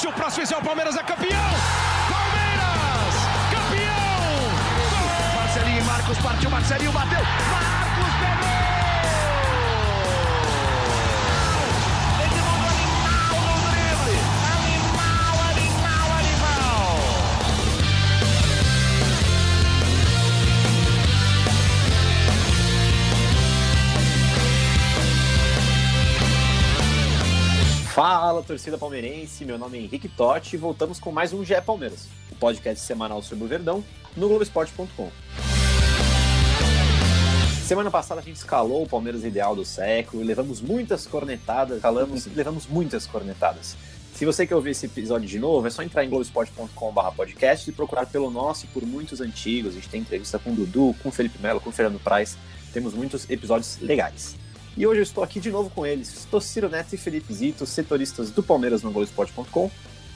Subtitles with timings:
[0.00, 1.50] Se o próximo fizer o Palmeiras é campeão!
[2.08, 3.14] Palmeiras!
[3.50, 5.34] Campeão!
[5.36, 7.20] Marcelinho Marcos partiu, Marcelinho bateu!
[7.20, 8.59] Marcos pegou!
[28.02, 32.08] Fala, torcida palmeirense, meu nome é Henrique Totti e voltamos com mais um GE Palmeiras,
[32.32, 33.84] o podcast semanal sobre o Verdão,
[34.16, 35.10] no Globoesporte.com.
[37.62, 42.24] Semana passada a gente escalou o Palmeiras ideal do século e levamos muitas cornetadas, falamos,
[42.34, 43.76] levamos muitas cornetadas.
[44.14, 47.72] Se você quer ouvir esse episódio de novo, é só entrar em globesport.com.br podcast e
[47.74, 49.72] procurar pelo nosso e por muitos antigos.
[49.72, 52.38] A gente tem entrevista com o Dudu, com o Felipe Melo, com o Fernando Praz.
[52.72, 54.36] Temos muitos episódios legais.
[54.76, 58.30] E hoje eu estou aqui de novo com eles, Tociro Neto e Felipe Zito, setoristas
[58.30, 59.70] do Palmeiras no Globoesporte.com,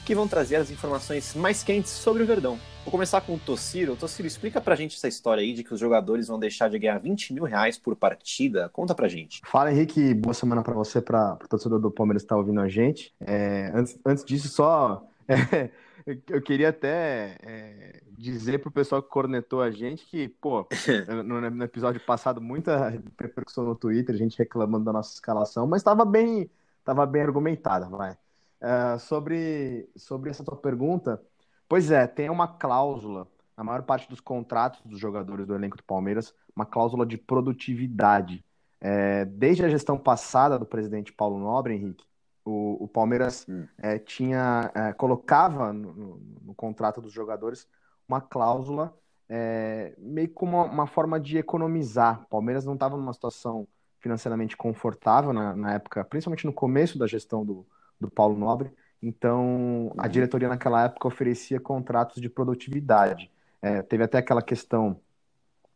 [0.05, 2.57] que vão trazer as informações mais quentes sobre o Verdão.
[2.85, 3.95] Vou começar com o Tociro.
[3.95, 6.99] Tociro, explica pra gente essa história aí de que os jogadores vão deixar de ganhar
[6.99, 8.69] 20 mil reais por partida.
[8.69, 9.41] Conta pra gente.
[9.43, 10.13] Fala, Henrique.
[10.13, 13.11] Boa semana para você, para o torcedor do Palmeiras que está ouvindo a gente.
[13.19, 15.69] É, antes, antes disso, só é,
[16.05, 20.67] eu queria até é, dizer pro pessoal que cornetou a gente que, pô,
[21.25, 25.81] no, no episódio passado, muita repercussão no Twitter, a gente reclamando da nossa escalação, mas
[25.81, 26.49] estava bem,
[26.83, 28.15] tava bem argumentada, vai.
[28.61, 31.21] É, sobre, sobre essa tua pergunta,
[31.67, 35.83] pois é, tem uma cláusula, na maior parte dos contratos dos jogadores do elenco do
[35.83, 38.45] Palmeiras, uma cláusula de produtividade.
[38.79, 42.05] É, desde a gestão passada do presidente Paulo Nobre, Henrique,
[42.45, 43.67] o, o Palmeiras Hum.
[43.77, 47.67] é, tinha é, colocava no, no- no contrato dos jogadores
[48.07, 48.95] uma cláusula
[49.27, 52.21] é, meio como uma, uma forma de economizar.
[52.23, 53.67] O Palmeiras não estava numa situação
[53.99, 57.65] financeiramente confortável na, na época, principalmente no começo da gestão do,
[57.99, 58.71] do Paulo Nobre.
[59.01, 60.09] Então, a Uhum.
[60.09, 63.31] diretoria naquela época oferecia contratos de produtividade.
[63.61, 64.99] É, teve até aquela questão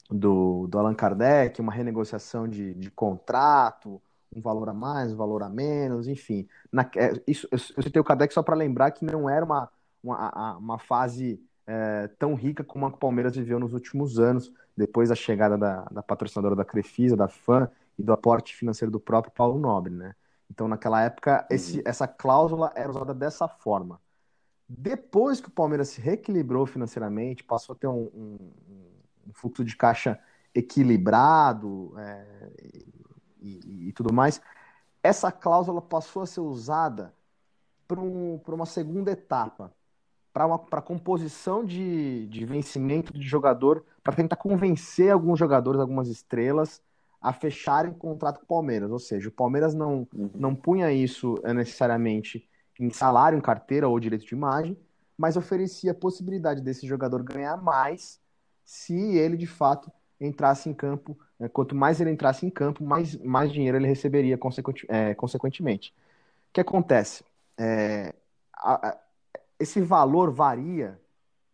[0.09, 4.01] do, do Allan Kardec, uma renegociação de, de contrato,
[4.35, 6.47] um valor a mais, um valor a menos, enfim.
[6.71, 9.69] Na, é, isso, eu, eu citei o Kardec só para lembrar que não era uma,
[10.03, 14.51] uma, uma fase é, tão rica como a que o Palmeiras viveu nos últimos anos,
[14.75, 18.99] depois da chegada da, da patrocinadora da Crefisa, da FAM e do aporte financeiro do
[18.99, 20.15] próprio Paulo Nobre, né?
[20.49, 24.01] Então, naquela época, esse, essa cláusula era usada dessa forma.
[24.67, 28.51] Depois que o Palmeiras se reequilibrou financeiramente, passou a ter um, um-
[29.27, 30.19] um fluxo de caixa
[30.55, 32.49] equilibrado é,
[33.41, 34.41] e, e tudo mais,
[35.03, 37.13] essa cláusula passou a ser usada
[37.87, 39.73] para um, uma segunda etapa,
[40.33, 46.81] para composição de, de vencimento de jogador, para tentar convencer alguns jogadores, algumas estrelas,
[47.21, 48.91] a fecharem contrato com o Palmeiras.
[48.91, 50.29] Ou seja, o Palmeiras não, Uhum.
[50.33, 52.47] não punha isso eh, necessariamente
[52.79, 54.77] em salário, em carteira ou direito de imagem,
[55.17, 58.21] mas oferecia a possibilidade desse jogador ganhar mais
[58.63, 61.17] se ele de fato entrasse em campo.
[61.39, 61.47] né?
[61.47, 64.37] Quanto mais ele entrasse em campo, mais, mais dinheiro ele receberia
[64.89, 65.93] eh, consequentemente.
[66.49, 67.23] O que acontece?
[67.57, 68.13] É,
[68.53, 68.97] a- a-
[69.59, 70.99] esse valor varia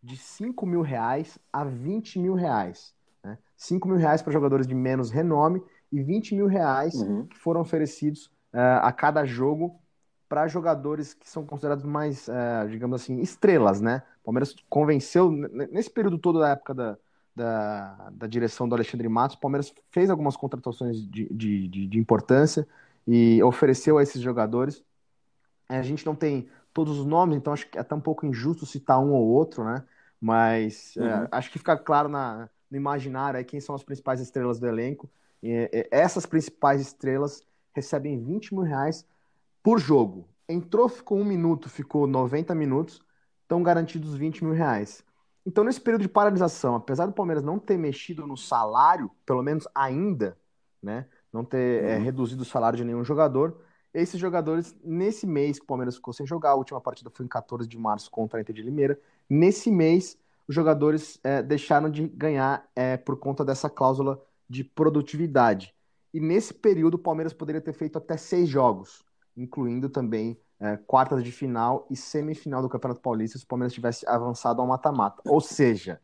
[0.02, 2.94] de 5 mil reais a 20 mil reais.
[3.24, 3.38] Né?
[3.58, 5.62] 5 mil reais para jogadores de menos renome
[5.92, 7.26] e 20 mil reais Uhum.
[7.26, 9.80] que foram oferecidos eh, a cada jogo
[10.30, 14.02] para jogadores que são considerados mais, eh, digamos assim, estrelas, né?
[14.22, 16.98] O Palmeiras convenceu, nesse período todo da época da,
[17.36, 22.00] da, da direção do Alexandre Matos, o Palmeiras fez algumas contratações de, de, de, de
[22.00, 22.68] importância
[23.08, 24.84] e ofereceu a esses jogadores.
[25.70, 28.66] A gente não tem todos os nomes, então acho que é até um pouco injusto
[28.66, 29.84] citar um ou outro, né?
[30.22, 31.28] Mas eh, Uhum.
[31.32, 35.10] acho que fica claro na, no imaginário aí quem são as principais estrelas do elenco.
[35.44, 37.42] E, e, essas principais estrelas
[37.74, 39.06] recebem 20 mil reais
[39.64, 40.30] por jogo.
[40.50, 43.02] Entrou, ficou um minuto, ficou 90 minutos,
[43.44, 45.05] estão garantidos 20 mil reais.
[45.46, 49.68] Então, nesse período de paralisação, apesar do Palmeiras não ter mexido no salário, pelo menos
[49.76, 50.38] ainda,
[50.82, 51.08] né?
[51.32, 52.04] Não ter é, Uhum.
[52.04, 53.62] reduzido o salário de nenhum jogador,
[53.94, 57.30] esses jogadores, nesse mês que o Palmeiras ficou sem jogar, a última partida foi em
[57.30, 59.00] 14 de março contra a Inter de Limeira,
[59.30, 65.74] nesse mês os jogadores é, deixaram de ganhar é, por conta dessa cláusula de produtividade.
[66.14, 69.04] E nesse período o Palmeiras poderia ter feito até seis jogos,
[69.36, 74.08] incluindo também é, quartas de final e semifinal do Campeonato Paulista, se o Palmeiras tivesse
[74.08, 75.22] avançado ao mata-mata.
[75.26, 76.00] Ou seja,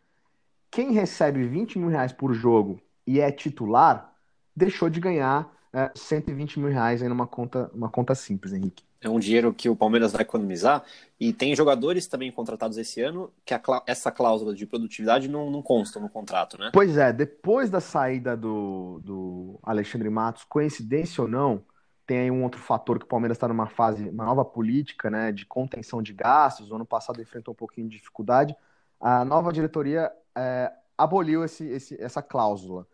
[0.70, 4.14] quem recebe 20 mil reais por jogo e é titular,
[4.56, 8.84] deixou de ganhar é, 120 mil reais aí numa conta, uma conta simples, Henrique.
[9.04, 10.84] É um dinheiro que o Palmeiras vai economizar.
[11.20, 15.62] E tem jogadores também contratados esse ano que clá- essa cláusula de produtividade não, não
[15.62, 16.70] consta no contrato, né?
[16.72, 21.64] Pois é, depois da saída do, do Alexandre Matos, coincidência ou não,
[22.06, 25.32] tem aí um outro fator que o Palmeiras está numa fase, uma nova política né,
[25.32, 26.72] de contenção de gastos.
[26.72, 28.56] O ano passado enfrentou um pouquinho de dificuldade.
[29.00, 32.88] A nova diretoria é, aboliu esse, esse, essa cláusula.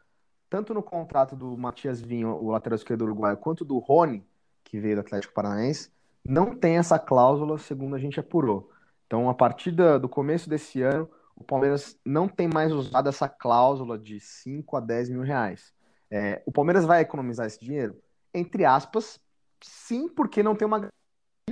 [0.50, 4.26] Tanto no contrato do Matias Vinho, o lateral esquerdo uruguaio, quanto do Rony,
[4.64, 5.92] que veio do Atlético Paranaense,
[6.24, 8.72] não tem essa cláusula, segundo a gente apurou.
[9.06, 13.98] Então, a partir do começo desse ano, o Palmeiras não tem mais usado essa cláusula
[13.98, 15.74] de 5 a 10 mil reais.
[16.10, 17.96] É, o Palmeiras vai economizar esse dinheiro?
[18.38, 19.20] Entre aspas,
[19.62, 20.88] sim, porque não tem uma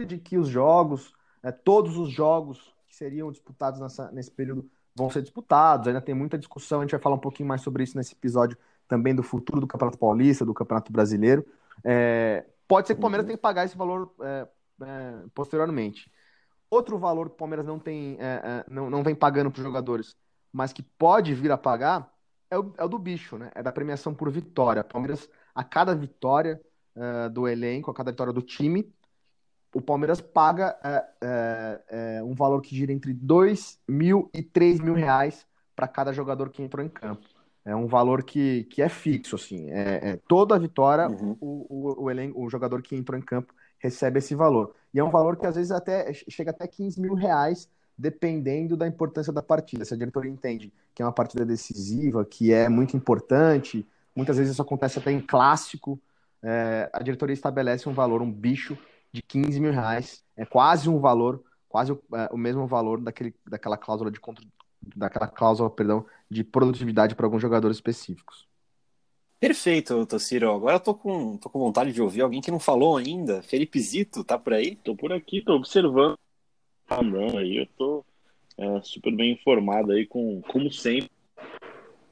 [0.05, 5.09] de que os jogos, é, todos os jogos que seriam disputados nessa, nesse período vão
[5.09, 5.87] ser disputados.
[5.87, 8.57] Ainda tem muita discussão, a gente vai falar um pouquinho mais sobre isso nesse episódio
[8.87, 11.45] também do futuro do Campeonato Paulista, do Campeonato Brasileiro.
[11.83, 14.47] É, pode ser que o Palmeiras tenha que pagar esse valor é,
[14.81, 16.11] é posteriormente.
[16.69, 19.65] Outro valor que o Palmeiras não tem, é, é, não, não vem pagando para os
[19.65, 20.15] jogadores,
[20.51, 22.11] mas que pode vir a pagar,
[22.49, 23.51] é o, é o do bicho, né?
[23.55, 24.81] É da premiação por vitória.
[24.81, 26.61] O Palmeiras, a cada vitória,
[26.95, 28.91] uh, do elenco, a cada vitória do time,
[29.73, 34.93] o Palmeiras paga uh, uh, um valor que gira entre 2 mil e 3 mil
[34.93, 35.45] reais
[35.75, 37.27] para cada jogador que entrou em campo.
[37.65, 39.69] É um valor que, que é fixo, assim.
[39.71, 41.35] É, é toda vitória, uhum.
[41.41, 44.73] o, o, o, elenco, o jogador que entrou em campo recebe esse valor.
[44.93, 47.67] E é um valor que às vezes até chega até 15 mil reais,
[47.97, 49.83] dependendo da importância da partida.
[49.83, 54.53] Se a diretoria entende que é uma partida decisiva, que é muito importante, muitas vezes
[54.53, 55.99] isso acontece até em clássico,
[56.45, 58.77] é, a diretoria estabelece um valor, um bicho
[59.11, 60.23] de 15 mil reais.
[60.37, 64.45] É quase um valor, quase o, é, o mesmo valor daquele, daquela cláusula de contra,
[64.95, 68.47] daquela cláusula, perdão, de produtividade para alguns jogadores específicos.
[69.39, 70.51] Perfeito, Tociro.
[70.51, 73.41] Agora eu tô com, tô com vontade de ouvir alguém que não falou ainda.
[73.41, 74.75] Felipe Zito, tá por aí?
[74.75, 76.17] Tô por aqui, tô observando.
[76.87, 78.05] Andando aí, eu tô
[78.55, 81.09] é, super bem informado aí, com, como sempre,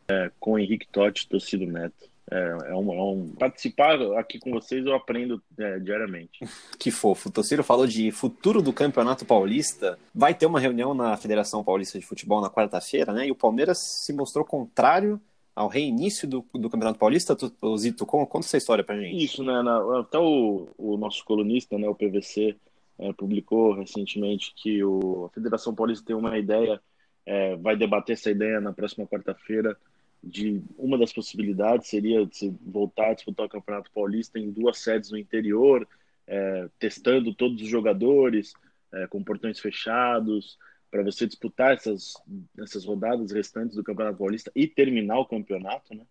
[0.08, 2.13] é, com o Henrique Totti, torcido Neto.
[2.32, 6.40] É, é, um, é um, participar aqui com vocês eu aprendo é, diariamente.
[6.80, 7.30] Que fofo.
[7.30, 9.98] O Tociro falou de futuro do Campeonato Paulista.
[10.14, 13.28] Vai ter uma reunião na Federação Paulista de Futebol na quarta-feira, né?
[13.28, 15.20] E o Palmeiras se mostrou contrário
[15.56, 17.38] ao reinício do, do Campeonato Paulista.
[17.62, 19.24] O Zito, conta essa história pra gente.
[19.24, 19.62] Isso, né?
[19.62, 22.56] Na, até o, o nosso colunista, né, o PVC,
[23.00, 26.82] é, publicou recentemente que o, a Federação Paulista tem uma ideia,
[27.26, 29.78] é, vai debater essa ideia na próxima quarta-feira
[30.24, 32.28] de uma das possibilidades seria
[32.62, 35.88] voltar a disputar o Campeonato Paulista em duas sedes no interior,
[36.26, 38.54] é, testando todos os jogadores
[38.94, 40.58] é, com portões fechados,
[40.90, 42.14] para você disputar essas,
[42.58, 46.06] essas rodadas restantes do Campeonato Paulista e terminar o campeonato, né?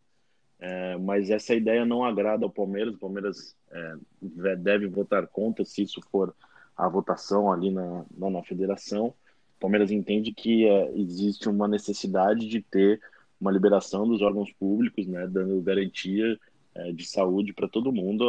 [0.58, 2.94] É, mas essa ideia não agrada ao Palmeiras.
[2.94, 6.34] O Palmeiras é, deve votar contra se isso for
[6.76, 9.06] a votação ali na, na, na federação.
[9.56, 13.00] O Palmeiras entende que é, existe uma necessidade de ter
[13.42, 16.38] uma liberação dos órgãos públicos, né, dando garantia
[16.76, 18.24] é, de saúde para todo mundo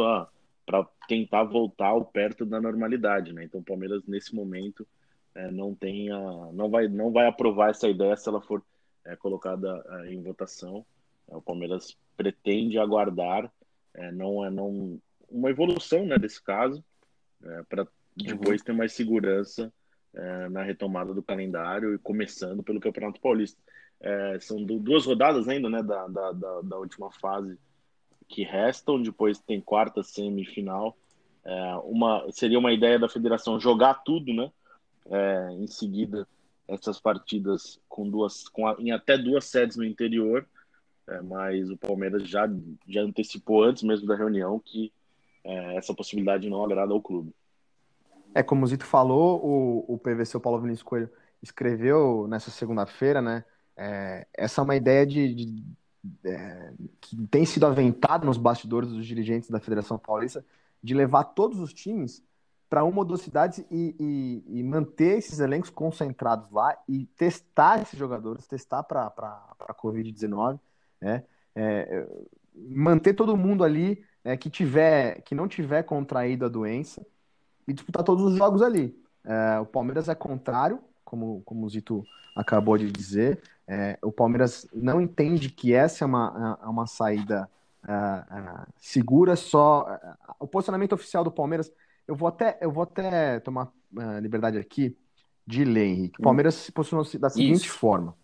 [0.66, 3.44] para tentar voltar ao perto da normalidade, né?
[3.44, 4.84] Então o Palmeiras nesse momento
[5.34, 6.18] é, não tem a,
[6.52, 8.60] não vai não vai aprovar essa ideia se ela for
[9.04, 10.84] é, colocada em votação.
[11.28, 13.50] É, o Palmeiras pretende aguardar,
[14.12, 15.00] não é não
[15.30, 16.84] uma evolução, né, desse caso,
[17.68, 18.64] para depois uhum.
[18.66, 19.72] ter mais segurança
[20.50, 23.60] na retomada do calendário e começando pelo Campeonato Paulista.
[24.04, 27.58] É, são duas rodadas ainda, né, da, da, da, última fase
[28.28, 29.02] que restam.
[29.02, 30.94] Depois tem quarta semifinal.
[31.42, 34.52] É, uma seria uma ideia da federação jogar tudo, né?
[35.06, 36.28] É, em seguida
[36.68, 40.46] essas partidas com duas, com a, em até duas sedes no interior.
[41.08, 42.46] É, mas o Palmeiras já
[42.86, 44.92] já antecipou antes mesmo da reunião que
[45.42, 47.34] é, essa possibilidade não agrada ao clube.
[48.34, 51.10] É como o Zito falou, o, o PVC, o Paulo Vinícius Coelho,
[51.42, 53.44] escreveu nessa segunda-feira, né?
[53.76, 55.64] É, essa é uma ideia de, de
[56.24, 60.44] é, que tem sido aventada nos bastidores dos dirigentes da Federação Paulista
[60.82, 62.22] de levar todos os times
[62.68, 67.80] para uma ou duas cidades e, e, e, manter esses elencos concentrados lá e testar
[67.80, 70.58] esses jogadores, testar para a Covid-19,
[71.00, 71.24] né?
[71.54, 72.06] É,
[72.54, 77.04] manter todo mundo ali é, que tiver que não tiver contraído a doença
[77.66, 78.96] e disputar todos os jogos ali.
[79.24, 82.04] É, o Palmeiras é contrário, como, como o Zito
[82.36, 83.40] acabou de dizer.
[83.66, 87.48] É, o Palmeiras não entende que essa é uma, é uma saída
[87.84, 89.82] uh, uh, segura, só.
[89.82, 91.72] Uh, o posicionamento oficial do Palmeiras,
[92.06, 93.72] eu vou até, eu vou até tomar
[94.20, 94.96] liberdade aqui
[95.46, 96.20] de ler, Henrique.
[96.20, 97.78] O Palmeiras se posicionou da seguinte Isso.
[97.78, 98.16] forma.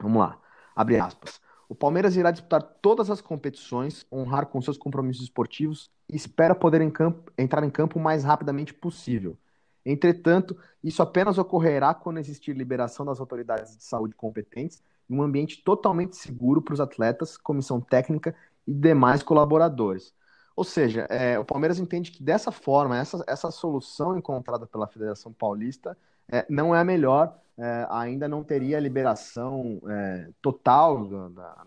[0.00, 0.38] Vamos lá.
[0.74, 1.40] Abre aspas.
[1.68, 6.80] O Palmeiras irá disputar todas as competições, honrar com seus compromissos esportivos e espera poder
[6.80, 9.36] em campo, entrar em campo o mais rapidamente possível.
[9.84, 15.62] Entretanto, isso apenas ocorrerá quando existir liberação das autoridades de saúde competentes em um ambiente
[15.62, 18.34] totalmente seguro para os atletas, comissão técnica
[18.66, 20.14] e demais colaboradores.
[20.56, 25.32] Ou seja, é, o Palmeiras entende que dessa forma, essa, essa solução encontrada pela Federação
[25.32, 25.96] Paulista
[26.30, 31.64] é, não é a melhor, é, ainda não teria liberação é, total da, da,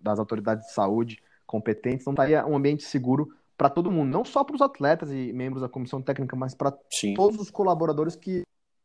[0.00, 4.42] das autoridades de saúde competentes, não estaria um ambiente seguro para todo mundo, não só
[4.42, 6.72] para os atletas e membros da comissão técnica, mas para
[7.14, 8.42] todos os colaboradores que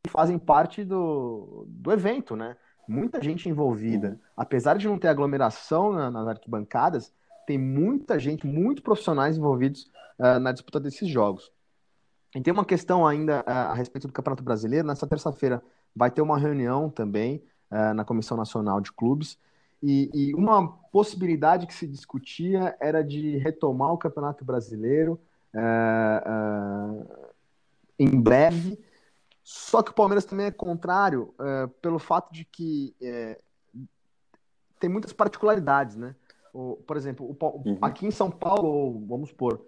[0.09, 2.57] fazem parte do, do evento, né?
[2.85, 4.09] Muita gente envolvida.
[4.09, 4.19] Uhum.
[4.35, 7.13] Apesar de não ter aglomeração na, nas arquibancadas,
[7.47, 9.89] tem muita gente, muitos profissionais envolvidos
[10.19, 11.49] uh, na disputa desses jogos.
[12.35, 14.85] E tem uma questão ainda uh, a respeito do Campeonato Brasileiro.
[14.85, 15.63] Nessa terça-feira
[15.95, 17.41] vai ter uma reunião também
[17.71, 19.39] uh, na Comissão Nacional de Clubes.
[19.87, 25.19] E, e, uma possibilidade que se discutia era de retomar o Campeonato Brasileiro
[27.99, 28.79] em breve.
[29.43, 31.35] Só que o Palmeiras também é contrário
[31.81, 32.95] pelo fato de que
[34.79, 36.15] tem muitas particularidades, né?
[36.51, 37.77] O, por exemplo, o, uhum.
[37.81, 39.61] aqui em São Paulo, vamos supor,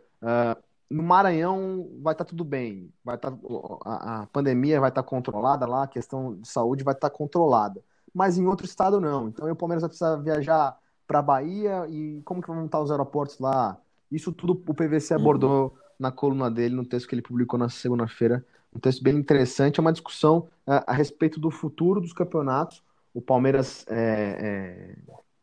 [0.90, 3.38] no Maranhão vai estar tá tudo bem, vai estar tá,
[3.86, 7.84] a, a, pandemia vai estar tá controlada lá, a questão de saúde vai estar controlada,
[8.18, 9.28] mas em outro estado não.
[9.28, 13.38] Então o Palmeiras vai precisar viajar para Bahia e como que vão estar os aeroportos
[13.38, 13.78] lá?
[14.12, 15.22] Isso tudo o PVC uhum.
[15.22, 15.72] abordou uhum.
[16.00, 18.44] na coluna dele, no texto que ele publicou na segunda-feira,
[18.76, 22.84] um texto bem interessante, é uma discussão uh, a respeito do futuro dos campeonatos.
[23.14, 24.96] O Palmeiras está é,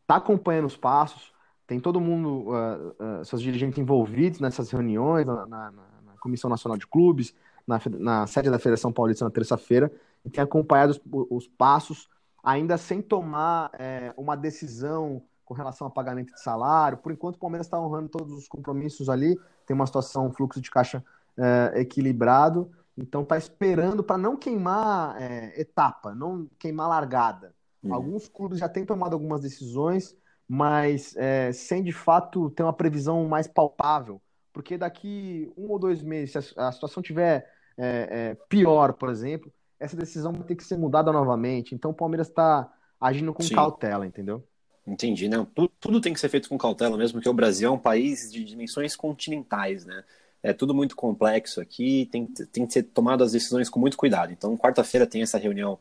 [0.09, 1.31] é, acompanhando os passos,
[1.65, 6.77] tem todo mundo, uh, uh, seus dirigentes envolvidos nessas reuniões, na, na, na Comissão Nacional
[6.77, 7.33] de Clubes,
[7.65, 9.89] na, na, sede da Federação Paulista na terça-feira,
[10.25, 12.09] e tem acompanhado os, os, passos,
[12.45, 16.97] ainda sem tomar é, uma decisão com relação a pagamento de salário.
[16.99, 20.61] Por enquanto, o Palmeiras está honrando todos os compromissos ali, tem uma situação, um fluxo
[20.61, 21.03] de caixa
[21.37, 27.53] é, equilibrado, então está esperando para não queimar é, etapa, não queimar largada.
[27.83, 27.93] Uhum.
[27.93, 30.15] Alguns clubes já têm tomado algumas decisões,
[30.47, 34.21] mas é, sem de fato ter uma previsão mais palpável,
[34.53, 39.09] porque daqui um ou dois meses, se a, a situação tiver é, é, pior, por
[39.09, 41.75] exemplo, essa decisão vai ter que ser mudada novamente.
[41.75, 43.55] Então o Palmeiras está agindo com Sim.
[43.55, 44.43] cautela, entendeu?
[44.87, 45.45] Entendi, não.
[45.45, 48.31] Tudo, tudo, tem que ser feito com cautela mesmo, porque o Brasil é um país
[48.31, 50.03] de dimensões continentais, né?
[50.43, 54.31] É tudo muito complexo aqui, tem, tem que ser tomadas as decisões com muito cuidado.
[54.31, 55.79] Então, quarta-feira tem essa reunião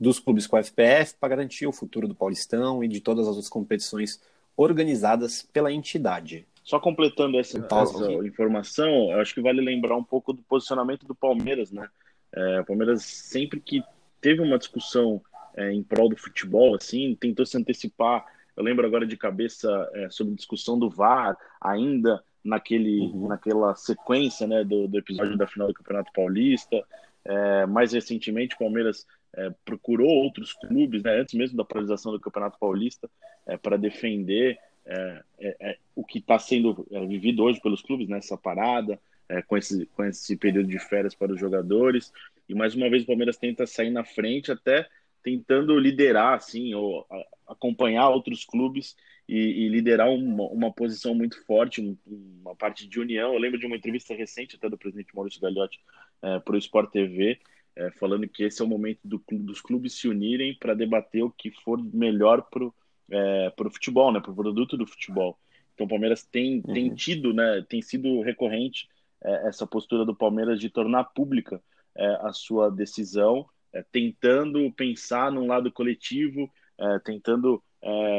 [0.00, 3.34] dos clubes com a FPF para garantir o futuro do Paulistão e de todas as
[3.34, 4.20] outras competições
[4.56, 6.46] organizadas pela entidade.
[6.64, 11.14] Só completando essa, essa informação, eu acho que vale lembrar um pouco do posicionamento do
[11.14, 11.88] Palmeiras, né?
[12.32, 13.82] É, o Palmeiras sempre que
[14.20, 15.22] teve uma discussão
[15.56, 18.26] é, em prol do futebol, assim, tentou se antecipar.
[18.56, 23.28] Eu lembro agora de cabeça é, sobre a discussão do VAR, ainda naquele, uhum.
[23.28, 26.82] naquela sequência né, do, do, episódio da final do Campeonato Paulista.
[27.24, 32.20] É, mais recentemente, o Palmeiras é, procurou outros clubes, né, antes mesmo da paralisação do
[32.20, 33.10] Campeonato Paulista,
[33.46, 38.34] é, para defender é, é, é, o que está sendo vivido hoje pelos clubes, nessa
[38.34, 39.00] né, parada,
[39.46, 42.12] com, esse, com esse período de férias para os jogadores.
[42.48, 44.88] E mais uma vez o Palmeiras tenta sair na frente, até
[45.22, 48.96] tentando liderar, assim, ou a, acompanhar outros clubes
[49.28, 53.32] e, e liderar uma, uma, posição muito forte, um, uma parte de união.
[53.32, 55.80] Eu lembro de uma entrevista recente até do presidente Maurício Gagliotti
[56.20, 57.38] para o Sport TV,
[57.74, 61.30] é, falando que esse é o momento do, dos clubes se unirem para debater o
[61.30, 62.74] que for melhor para o
[63.10, 65.38] é, futebol, né, para o produto do futebol.
[65.74, 66.72] Então o Palmeiras tem, uhum.
[66.72, 68.88] tem tido, né, tem sido recorrente
[69.24, 71.62] é, essa postura do Palmeiras de tornar pública
[71.96, 77.62] é, a sua decisão, é, tentando pensar num lado coletivo, é, tentando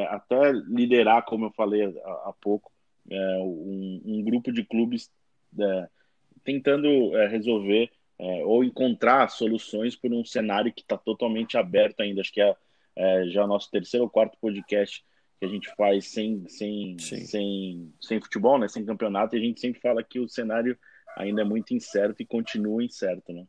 [0.09, 2.71] até liderar, como eu falei há, há pouco,
[3.09, 5.11] um, um, grupo de clubes
[6.45, 12.21] tentando resolver é, ou encontrar soluções por um cenário que está totalmente aberto ainda.
[12.21, 12.55] Acho que é,
[12.95, 15.05] é, já o nosso terceiro ou quarto podcast
[15.39, 19.59] que a gente faz sem, sem, sem, sem futebol, né, sem campeonato, e a gente
[19.59, 20.77] sempre fala que o cenário
[21.15, 23.31] ainda é muito incerto e continua incerto.
[23.31, 23.45] Né?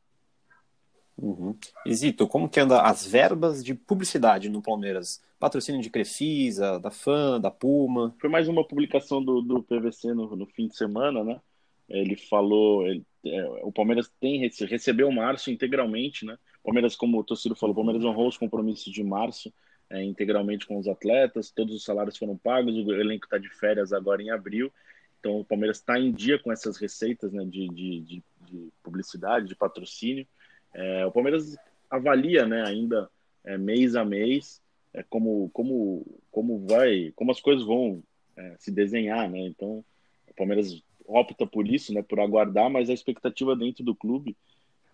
[1.16, 1.56] Uhum.
[1.90, 5.22] Zito, como que anda as verbas de publicidade no Palmeiras?
[5.38, 8.14] Patrocínio de Crefisa, da FAN, da Puma?
[8.20, 11.40] Foi mais uma publicação do, do PVC no, no fim de semana, né?
[11.88, 16.36] Ele falou, ele, é, o Palmeiras tem recebeu o Márcio integralmente, né?
[16.60, 19.52] O Palmeiras, como o torcedor falou, o Palmeiras honrou os compromissos de março
[19.90, 23.92] é, integralmente com os atletas, todos os salários foram pagos, o elenco está de férias
[23.92, 24.72] agora em abril,
[25.18, 29.48] então o Palmeiras está em dia com essas receitas né, de, de, de, de publicidade,
[29.48, 30.26] de patrocínio.
[30.72, 31.56] É, o Palmeiras
[31.90, 33.10] avalia né, ainda
[33.44, 38.02] é, mês a mês é, como, como, como vai, como as coisas vão
[38.36, 39.40] é, se desenhar, né?
[39.40, 39.84] Então
[40.28, 44.36] o Palmeiras opta por isso, né, por aguardar, mas a expectativa dentro do clube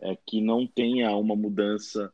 [0.01, 2.13] é que não tenha uma mudança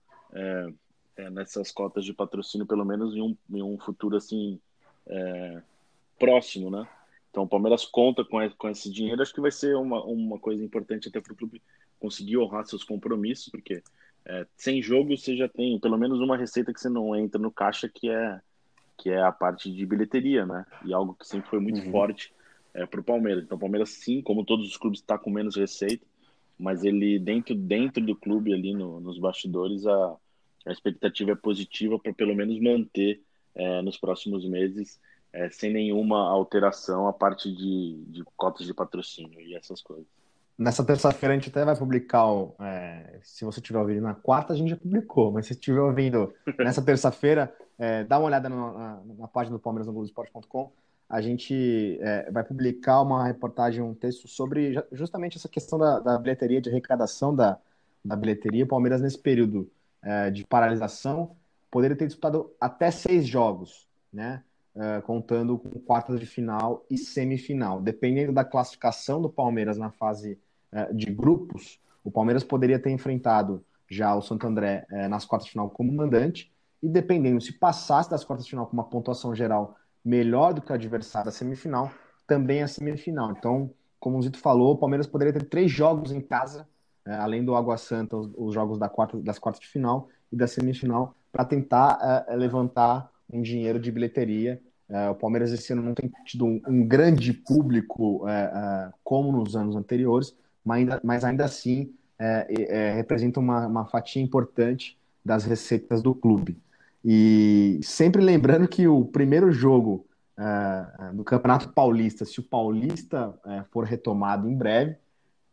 [1.21, 4.59] é, nessas cotas de patrocínio, pelo menos em um, em um futuro assim
[5.07, 5.63] é,
[6.19, 6.89] próximo, né?
[7.31, 10.65] Então o Palmeiras conta com, com esse dinheiro, acho que vai ser uma, uma coisa
[10.65, 11.63] importante até para o clube
[11.99, 13.83] conseguir honrar seus compromissos, porque
[14.25, 17.51] é, sem jogo você já tem pelo menos uma receita que você não entra no
[17.51, 18.41] caixa, que é,
[18.97, 20.65] que é a parte de bilheteria, né?
[20.85, 21.91] E algo que sempre foi muito uhum.
[21.91, 22.33] forte
[22.75, 23.45] é, para o Palmeiras.
[23.45, 26.05] Então o Palmeiras, sim, como todos os clubes, está com menos receita,
[26.59, 30.17] mas ele dentro, dentro do clube, ali no, nos bastidores, a,
[30.67, 33.23] a expectativa é positiva para pelo menos manter
[33.55, 35.01] é, nos próximos meses
[35.33, 40.07] é, sem nenhuma alteração a parte de, de cotas de patrocínio e essas coisas.
[40.59, 42.27] Nessa terça-feira a gente até vai publicar,
[42.61, 46.35] é, se você estiver ouvindo na quarta, a gente já publicou, mas se estiver ouvindo
[46.59, 50.71] nessa terça-feira, é, dá uma olhada no, na, na, página do Palmeiras no Globoesporte.com.
[51.09, 56.19] A gente é, vai publicar uma reportagem, um texto sobre justamente essa questão da, da
[56.19, 57.59] bilheteria, de arrecadação da,
[58.05, 58.65] da bilheteria.
[58.65, 59.71] O Palmeiras, nesse período
[60.03, 61.37] é, de paralisação,
[61.71, 64.43] poderia ter disputado até seis jogos, né?
[64.75, 67.81] uh, contando com quartas de final e semifinal.
[67.81, 70.39] Dependendo da classificação do Palmeiras na fase
[70.73, 75.47] uh, de grupos, o Palmeiras poderia ter enfrentado já o Santo André uh, nas quartas
[75.47, 76.53] de final como mandante,
[76.83, 80.73] e dependendo se passasse das quartas de final com uma pontuação geral melhor do que
[80.73, 81.91] o adversário da semifinal,
[82.27, 83.33] também a semifinal.
[83.33, 86.67] Então, como o Zito falou, o Palmeiras poderia ter três jogos em casa,
[87.05, 90.47] além do Água Santa, os, os jogos da quarta, das quartas de final e da
[90.47, 94.61] semifinal, para tentar levantar um dinheiro de bilheteria.
[94.89, 99.31] É, o Palmeiras esse ano não tem tido um, um grande público é, é, como
[99.31, 104.99] nos anos anteriores, mas ainda, mas ainda assim é, é, representa uma, uma fatia importante
[105.25, 106.59] das receitas do clube.
[107.05, 110.07] E sempre lembrando que o primeiro jogo
[111.13, 113.35] do Campeonato Paulista, se o Paulista
[113.71, 114.97] for retomado em breve,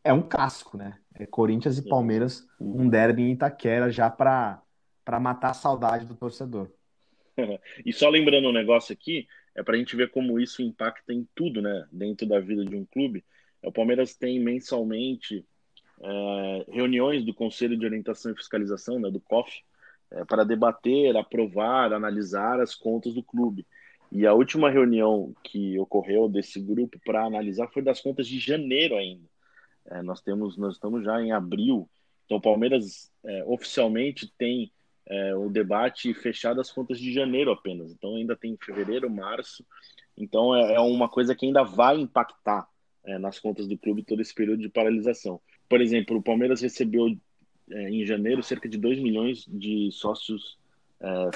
[0.07, 0.97] é um casco, né?
[1.13, 4.61] É Corinthians e Palmeiras, um derby em Itaquera já para
[5.19, 6.71] matar a saudade do torcedor.
[7.85, 11.27] e só lembrando um negócio aqui, é para a gente ver como isso impacta em
[11.35, 11.87] tudo, né?
[11.91, 13.25] Dentro da vida de um clube.
[13.61, 15.45] O Palmeiras tem mensalmente
[16.01, 19.51] é, reuniões do Conselho de Orientação e Fiscalização, né, do COF,
[20.11, 23.65] é, para debater, aprovar, analisar as contas do clube.
[24.09, 28.95] E a última reunião que ocorreu desse grupo para analisar foi das contas de janeiro
[28.95, 29.27] ainda.
[29.89, 31.89] É, nós temos, nós estamos já em abril.
[32.25, 34.71] Então, o Palmeiras é, oficialmente tem
[35.09, 37.91] é, o debate fechado as contas de janeiro apenas.
[37.91, 39.65] Então ainda tem fevereiro, março.
[40.17, 42.67] Então é, é uma coisa que ainda vai impactar
[43.05, 45.39] é, nas contas do clube todo esse período de paralisação.
[45.69, 47.15] Por exemplo, o Palmeiras recebeu
[47.71, 50.57] é, em janeiro cerca de 2 milhões de sócios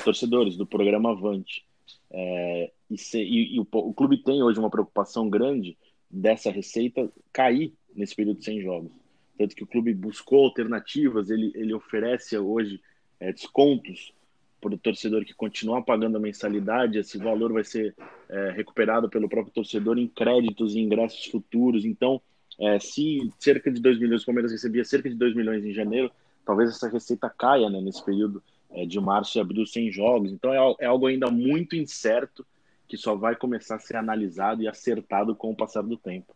[0.04, 1.64] torcedores do programa Avante.
[2.10, 5.78] É, e, se, e, e o, o clube tem hoje uma preocupação grande
[6.10, 8.92] dessa receita cair nesse período sem jogos.
[9.38, 12.82] Tanto que o clube buscou alternativas, ele, ele oferece hoje
[13.20, 14.14] é, descontos
[14.62, 17.96] para o torcedor que continuar pagando a mensalidade, esse valor vai ser
[18.30, 21.84] é, recuperado pelo próprio torcedor em créditos e ingressos futuros.
[21.84, 22.22] Então,
[22.60, 26.12] é, se cerca de 2 milhões, o Palmeiras recebia cerca de 2 milhões em janeiro,
[26.46, 30.32] talvez essa receita caia né, nesse período é, de março e abril sem jogos.
[30.32, 32.46] Então, é, é algo ainda muito incerto
[32.88, 36.36] que só vai começar a ser analisado e acertado com o passar do tempo.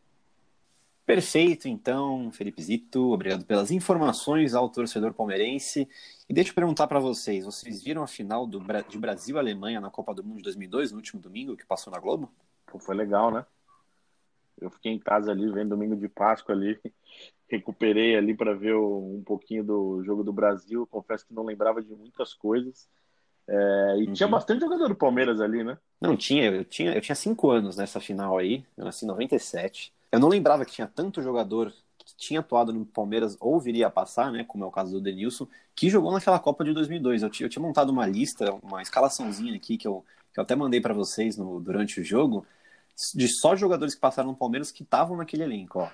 [1.05, 5.87] Perfeito, então, Felipe Zito, obrigado pelas informações ao torcedor palmeirense.
[6.27, 9.91] E deixa eu perguntar para vocês, vocês viram a final do, de Brasil Alemanha na
[9.91, 12.31] Copa do Mundo de 2002, no último domingo, que passou na Globo?
[12.65, 13.45] Pô, foi legal, né?
[14.59, 16.79] Eu fiquei em casa ali, vendo domingo de Páscoa ali,
[17.47, 20.87] recuperei ali para ver um pouquinho do jogo do Brasil.
[20.87, 22.87] Confesso que não lembrava de muitas coisas.
[23.47, 24.13] É, e uhum.
[24.13, 25.77] tinha bastante jogador do Palmeiras ali, né?
[26.01, 26.49] Não, tinha.
[26.49, 28.65] Eu tinha, eu tinha cinco anos nessa final aí.
[28.75, 29.93] Eu nasci em 97.
[30.15, 33.89] Eu não lembrava que tinha tanto jogador que tinha atuado no Palmeiras ou viria a
[33.89, 37.21] passar, né, como é o caso do Denilson, que jogou naquela Copa de 2002.
[37.21, 40.79] Eu, eu tinha montado uma lista, uma escalaçãozinha aqui que eu, que eu até mandei
[40.79, 42.45] para vocês no, durante o jogo,
[43.13, 45.89] de só jogadores que passaram no Palmeiras que estavam naquele elenco, ó.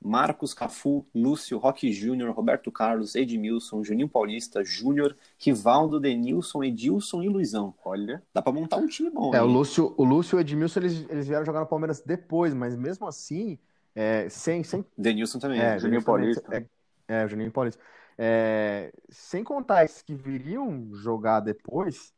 [0.00, 7.28] Marcos, Cafu, Lúcio, Roque Júnior, Roberto Carlos, Edmilson, Juninho Paulista, Júnior, Rivaldo, Denilson, Edilson e
[7.28, 7.74] Luizão.
[7.84, 9.34] Olha, dá para montar um time bom.
[9.34, 12.54] É, o Lúcio, o Lúcio e o Edmilson, eles, eles vieram jogar no Palmeiras depois,
[12.54, 13.58] mas mesmo assim,
[13.96, 14.84] é, sem, sem...
[14.96, 15.58] Denilson também.
[15.58, 16.54] É, Juninho Paulista.
[16.54, 16.66] É,
[17.08, 17.82] é, Juninho Paulista.
[18.18, 22.12] É, sem contar esses que viriam jogar depois,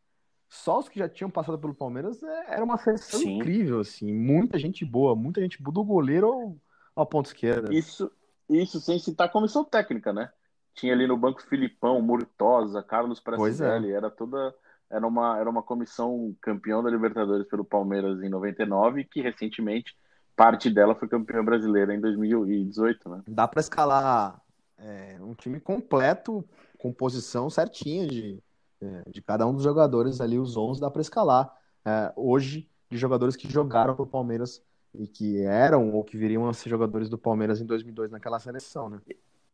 [0.49, 3.39] só os que já tinham passado pelo Palmeiras é, era uma seleção Sim.
[3.39, 4.13] incrível, assim.
[4.13, 6.57] Muita gente boa, muita gente boa, do goleiro ao,
[6.97, 7.73] ao ponto esquerdo.
[7.73, 8.11] Isso,
[8.51, 10.33] isso sem citar a comissão técnica, né?
[10.75, 13.95] Tinha ali no banco Filipão, Murtosa, Carlos Pracidelli, é.
[13.95, 14.53] era toda
[14.91, 19.95] era uma, era uma comissão campeão da Libertadores pelo Palmeiras em 99 que recentemente
[20.39, 23.23] parte dela foi campeã brasileira em 2018, né?
[23.27, 24.41] Dá para escalar
[24.79, 26.49] é, um time completo,
[26.79, 28.41] com posição certinha de,
[28.81, 31.53] é, de cada um dos jogadores ali, os 11, dá para escalar
[31.85, 34.63] é, hoje de jogadores que jogaram para o Palmeiras
[34.95, 38.89] e que eram ou que viriam a ser jogadores do Palmeiras em 2002 naquela seleção,
[38.89, 39.01] né?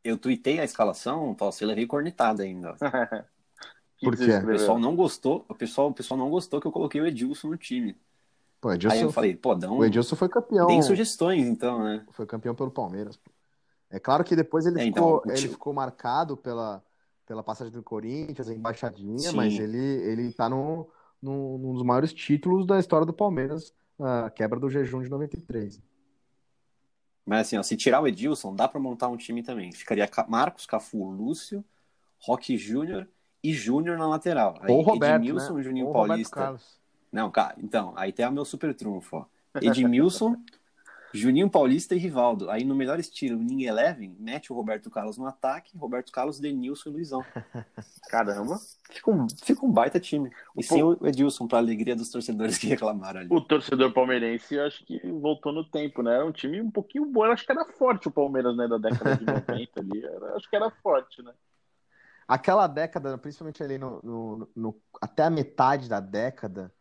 [0.05, 2.77] Eu tuitei a escalação, Falso, e levei cornetada ainda.
[4.03, 4.37] Por quê?
[4.37, 7.49] O pessoal não gostou, o pessoal, o pessoal não gostou que eu coloquei o Edilson
[7.49, 7.97] no time.
[8.65, 10.67] Pô, Edilson, Aí eu falei, pô, dá um, o Edilson foi campeão.
[10.67, 12.03] deem sugestões então, né?
[12.13, 13.21] Foi campeão pelo Palmeiras.
[13.91, 16.83] É claro que depois ele, É, ficou, então, ele time- ficou marcado pela,
[17.27, 19.37] pela passagem do Corinthians, a embaixadinha, Sim.
[19.37, 20.89] mas ele, ele tá no,
[21.21, 25.83] no, num dos maiores títulos da história do Palmeiras, a quebra do jejum de 93.
[27.27, 29.73] Mas assim, ó, se tirar o Edilson, dá pra montar um time também.
[29.73, 31.63] Ficaria Ca- Marcos, Cafu, Lúcio,
[32.19, 33.07] Roque Júnior
[33.43, 34.57] e Júnior na lateral.
[34.63, 35.63] Aí Ou Roberto, Edmilson, né?
[35.63, 36.37] Juninho Ou o Roberto Paulista.
[36.37, 36.84] Carlos.
[37.15, 39.25] Não, cara, então, aí tem o meu super trunfo, ó.
[39.63, 40.37] Edmilson,
[41.13, 42.51] Juninho Paulista e Rivaldo.
[42.51, 46.89] Aí no melhor estilo, Ninguém Eleven, mete o Roberto Carlos no ataque, Roberto Carlos, Denilson
[46.91, 47.25] e Luizão.
[48.11, 48.59] Caramba.
[48.91, 50.29] Fica um, fica um baita time.
[50.57, 53.29] E O sem o Edilson, pra alegria dos torcedores que reclamaram ali.
[53.31, 56.17] O torcedor palmeirense, eu acho que voltou no tempo, né?
[56.17, 57.25] Era um time um pouquinho bom.
[57.27, 58.67] Eu acho que era forte o Palmeiras, né?
[58.67, 60.05] Da década de 90 ali.
[60.05, 61.33] Era- acho que era forte, né?
[62.27, 66.73] Aquela década, principalmente ali no, no- no- até a metade da década,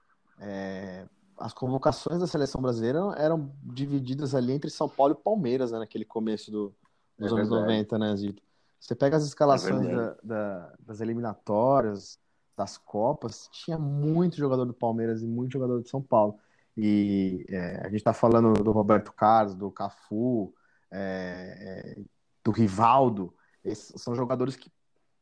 [0.43, 1.05] é,
[1.37, 6.05] as convocações da seleção brasileira eram divididas ali entre São Paulo e Palmeiras, né, naquele
[6.05, 6.75] começo do-
[7.17, 7.61] dos É anos verdade.
[7.61, 8.43] 90, né, Zito?
[8.79, 12.19] Você pega as escalações É da- da- das eliminatórias,
[12.55, 16.37] das Copas, tinha muito jogador do Palmeiras e muito jogador de São Paulo.
[16.77, 20.53] E é, a gente está falando do Roberto Carlos, do Cafu,
[20.91, 22.01] é, é,
[22.43, 23.33] do Rivaldo.
[23.63, 24.71] Esses são jogadores que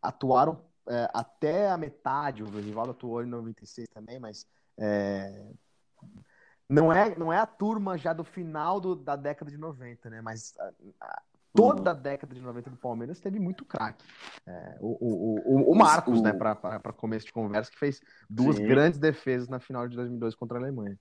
[0.01, 2.41] atuaram é, até a metade.
[2.43, 4.45] O Rivaldo atuou em 96 também, mas
[4.81, 5.45] é,
[6.69, 10.21] não é, não é a turma já do final do- da década de 90, né?
[10.21, 11.21] Mas a- a-
[11.53, 14.05] toda a década de 90 do Palmeiras teve muito craque.
[14.47, 15.39] É, o, o,
[15.69, 16.55] o, o Marcos, o- né, para
[16.93, 18.65] começo de conversa, que fez duas Sim.
[18.67, 20.97] grandes defesas na final de 2002 contra a Alemanha.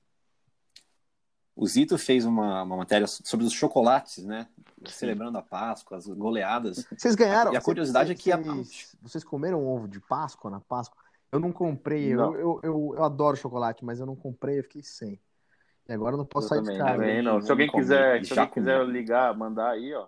[1.54, 4.48] O Zito fez uma, uma matéria sobre os chocolates, né?
[4.86, 6.86] Celebrando a Páscoa, as goleadas.
[6.96, 7.52] Vocês ganharam.
[7.52, 10.99] E a curiosidade é que a- vocês, vocês comeram ovo de Páscoa na Páscoa?
[11.32, 12.14] Eu não comprei.
[12.14, 12.34] Não.
[12.34, 15.20] Eu, eu, eu, eu adoro chocolate, mas eu não comprei, eu fiquei sem.
[15.88, 16.92] E agora eu não posso Eu sair também, de casa.
[16.92, 17.40] também não.
[17.40, 17.82] Se alguém comer.
[17.82, 20.06] quiser, se alguém quiser ligar, mandar aí, ó.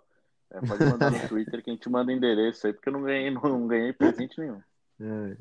[0.51, 3.31] é, pode mandar no Twitter que a gente manda endereço aí, porque eu não ganhei,
[3.31, 4.63] não ganhei presente nenhum.
[5.01, 5.37] É.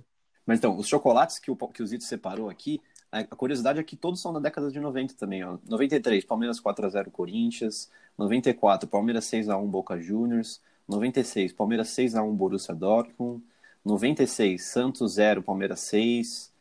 [0.46, 3.84] Mas então, os chocolates que o, que o Zito separou aqui, a a curiosidade é
[3.84, 5.44] que todos são da década de 90 também.
[5.44, 5.58] Ó.
[5.68, 7.90] 93, Palmeiras 4x0 Corinthians.
[8.18, 10.62] 94, Palmeiras 6x1 Boca Juniors.
[10.88, 13.44] 96, Palmeiras 6x1 Borussia Dortmund.
[13.84, 16.52] 96, Santos 0, Palmeiras 6.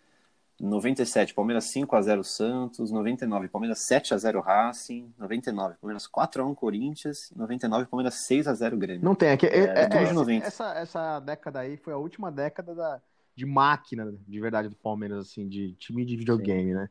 [0.59, 2.91] 97, Palmeiras 5x0 Santos.
[2.91, 5.13] 99, Palmeiras 7x0 Racing.
[5.19, 7.33] 99, Palmeiras 4x1 Corinthians.
[7.35, 9.05] 99, Palmeiras 6x0 Grêmio.
[9.05, 10.47] Não tem, é, que- é, é- tudo de é- 90.
[10.47, 13.01] essa, essa década aí foi a última década da,
[13.35, 16.91] de máquina, de verdade, do Palmeiras, assim, de time de videogame, né?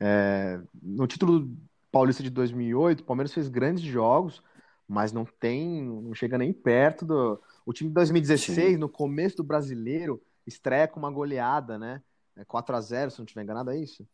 [0.00, 1.48] É, no título
[1.92, 4.42] paulista de 2008, o Palmeiras fez grandes jogos,
[4.88, 7.40] mas não tem, não chega nem perto do...
[7.66, 8.76] O time de 2016, Sim.
[8.76, 12.02] no começo do Brasileiro, estreia com uma goleada, né?
[12.36, 14.06] É 4x0, se não estiver enganado, é isso?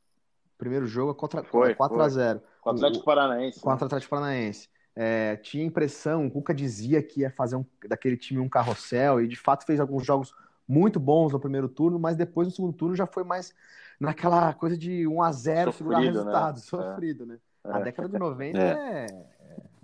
[0.59, 3.59] Primeiro jogo é contra, Foi, 4x0 Com o Atlético Paranaense.
[3.59, 3.63] né?
[3.63, 4.69] contra o Atlético Paranaense.
[4.95, 9.27] É, tinha impressão, o Cuca dizia que ia fazer um- daquele time um carrossel, e
[9.29, 10.35] de fato fez alguns jogos
[10.69, 13.55] muito bons no primeiro turno, mas depois no segundo turno já foi mais
[13.99, 16.61] naquela coisa de 1 a 0 segurar Sofrido, resultado, né?
[16.63, 17.39] sofrido, né?
[17.65, 17.71] É.
[17.73, 19.07] A década de 90 É.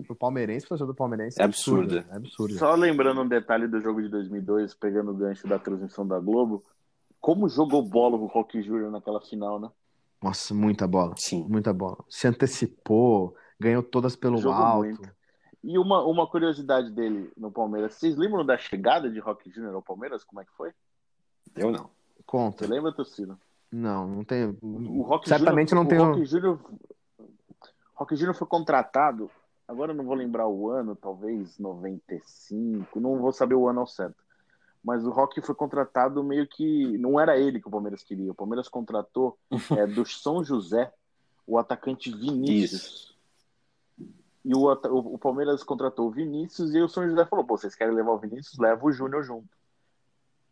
[0.05, 2.05] pro palmeirense, pro torcedor do palmeirense, É absurda.
[2.11, 2.55] É absurda.
[2.57, 6.63] Só lembrando um detalhe do jogo de 2002, pegando o gancho da transmissão da Globo,
[7.19, 9.69] como jogou bola o Rock Júnior naquela final, né?
[10.21, 11.45] Nossa, muita bola, Sim.
[11.47, 11.97] muita bola.
[12.09, 14.85] Se antecipou, ganhou todas pelo Jogou alto.
[14.85, 15.17] muito.
[15.63, 19.81] E uma, uma curiosidade dele no Palmeiras, vocês lembram da chegada de Rock Júnior ao
[19.81, 20.23] Palmeiras?
[20.23, 20.71] Como é que foi?
[21.55, 21.89] Eu não.
[22.25, 22.65] Conta.
[22.65, 23.37] Você lembra, torcida?
[23.71, 24.57] Não, não tenho.
[24.61, 26.03] O Rock Certamente Júnior, não tenho.
[26.03, 26.59] O Rock Júnior,
[27.93, 29.29] Rock Júnior foi contratado,
[29.67, 33.87] agora eu não vou lembrar o ano, talvez 95, não vou saber o ano ao
[33.87, 34.23] certo.
[34.83, 36.97] Mas o Rock foi contratado meio que.
[36.97, 38.31] Não era ele que o Palmeiras queria.
[38.31, 39.37] O Palmeiras contratou
[39.77, 40.91] é, do São José
[41.45, 43.15] o atacante Vinícius.
[44.45, 47.75] E o, o, o Palmeiras contratou o Vinícius e o São José falou: Pô, vocês
[47.75, 48.57] querem levar o Vinícius?
[48.57, 49.49] Leva o Júnior junto.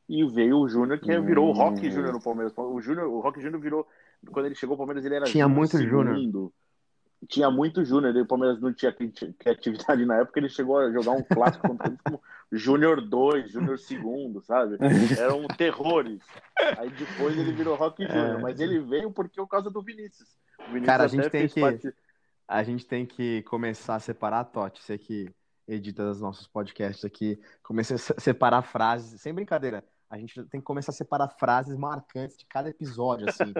[0.07, 1.91] E veio o Júnior, que virou o Rock Hum.
[1.91, 2.53] Júnior no Palmeiras.
[2.57, 3.87] O, Júnior, o Rock Júnior virou.
[4.31, 6.51] Quando ele chegou ao Palmeiras, ele era Tinha muito Júnior.
[7.27, 8.15] Tinha muito Júnior.
[8.15, 10.39] O Palmeiras não tinha cri- criatividade na época.
[10.39, 14.77] Ele chegou a jogar um clássico contra eles como Júnior 2, Júnior segundo, sabe?
[15.19, 16.21] Eram terrores.
[16.77, 18.39] Aí depois ele virou Rock Júnior.
[18.39, 18.41] É.
[18.41, 20.29] Mas ele veio porque por causa do Vinícius.
[20.59, 21.93] O Vinícius Cara, a gente tem que- parte-
[22.47, 25.33] A gente tem que começar a separar, Totti, você que
[25.67, 30.59] edita os nossos podcasts aqui, comecei a se- separar frases, sem brincadeira, a gente tem
[30.59, 33.51] que começar a separar frases marcantes de cada episódio, assim.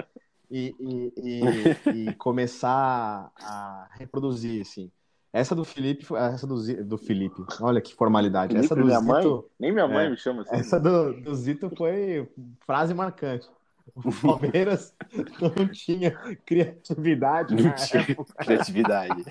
[0.49, 4.91] E, e, e, e começar a reproduzir, assim.
[5.34, 6.55] Essa do Felipe, essa do,
[6.86, 8.53] do Felipe, olha que formalidade.
[8.53, 9.43] Felipe, essa do minha Zito, mãe?
[9.60, 10.55] Nem minha mãe é, me chama assim.
[10.55, 12.29] Essa do, do Zito foi
[12.65, 13.49] frase marcante.
[13.93, 14.95] O Palmeiras
[15.39, 16.12] não tinha
[16.45, 18.34] criatividade Não na tinha época.
[18.43, 19.25] criatividade.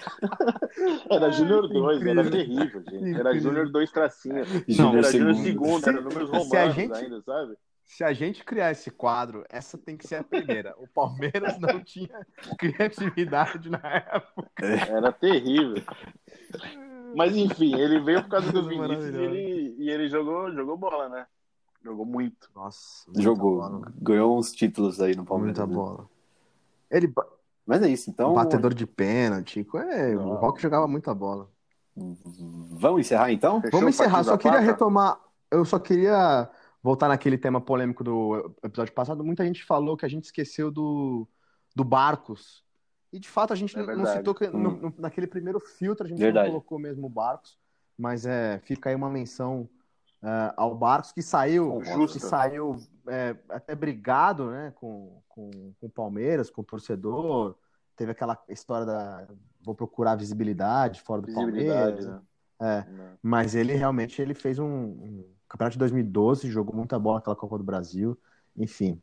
[1.11, 2.20] Era Júnior 2, incrível.
[2.20, 3.18] era terrível, gente.
[3.18, 3.38] Era.
[3.40, 4.44] Júnior 2 tracinha.
[4.68, 5.81] Júnior era Júnior segundo.
[5.81, 7.55] segundo, era números Se- romanos se a gente- ainda, sabe?
[7.85, 10.75] Se a gente criar esse quadro, essa tem que ser a primeira.
[10.79, 12.27] O Palmeiras não tinha
[12.59, 14.66] criatividade na época.
[14.66, 15.83] Era terrível.
[17.14, 21.09] Mas enfim, ele veio por causa do Vinícius e ele, e ele jogou, jogou bola,
[21.09, 21.27] né?
[21.85, 22.49] Jogou muito.
[22.55, 23.92] Nossa, Jogou, bola.
[24.01, 25.59] ganhou uns títulos aí no Palmeiras.
[25.59, 25.75] Muita né?
[25.75, 26.09] bola.
[26.90, 27.12] Ele,
[27.66, 28.33] Mas é isso, então.
[28.33, 29.66] batedor de pênalti.
[29.90, 30.35] É, o.
[30.35, 31.49] Rock jogava muita bola.
[31.94, 33.61] Vamos encerrar então?
[33.61, 35.20] Fechou Vamos encerrar, só queria retomar.
[35.51, 36.51] Eu só queria
[36.85, 39.25] voltar naquele tema polêmico do episódio passado.
[39.25, 41.27] Muita gente falou que a gente esqueceu do,
[41.75, 42.62] do Barcos.
[43.11, 44.79] E de fato a gente É não citou que no- Hum.
[44.83, 46.49] no- naquele primeiro filtro a gente Verdade.
[46.49, 47.59] não colocou mesmo o Barcos.
[47.97, 49.66] Mas é, fica aí uma menção
[50.23, 52.18] é, ao Barcos que saiu, Justa.
[52.18, 52.77] que saiu
[53.09, 57.55] é, até brigado né, com, com, com o Palmeiras, com o torcedor.
[57.97, 59.27] Teve aquela história da
[59.64, 62.07] vou procurar visibilidade fora do Visibilidade, Palmeiras.
[62.07, 62.20] né?
[62.61, 62.90] É.
[62.90, 63.18] Não.
[63.23, 67.57] Mas ele realmente ele fez um, um campeonato de 2012, jogou muita bola naquela Copa
[67.59, 68.19] do Brasil.
[68.57, 69.01] Enfim,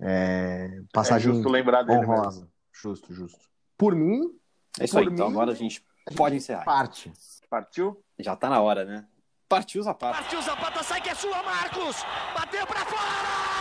[0.00, 2.12] é, passagem É justo lembrar dele mesmo.
[2.14, 2.48] honrosa.
[2.72, 3.40] Justo, justo.
[3.76, 4.32] Por mim,
[4.78, 5.84] É isso aí, então mim, agora a gente
[6.16, 6.64] pode encerrar.
[6.64, 7.12] parte.
[7.50, 8.00] Partiu?
[8.18, 9.06] Já tá na hora, né?
[9.48, 10.18] Partiu Zapata.
[10.18, 11.96] Partiu Zapata, sai que é sua, Marcos!
[12.34, 13.57] Bateu pra fora!